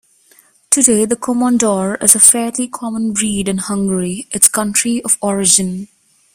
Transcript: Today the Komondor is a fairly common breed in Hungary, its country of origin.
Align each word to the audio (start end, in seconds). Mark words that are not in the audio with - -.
Today 0.71 1.05
the 1.05 1.15
Komondor 1.15 2.01
is 2.03 2.15
a 2.15 2.19
fairly 2.19 2.67
common 2.67 3.13
breed 3.13 3.47
in 3.47 3.59
Hungary, 3.59 4.25
its 4.31 4.47
country 4.47 4.99
of 5.03 5.15
origin. 5.21 5.89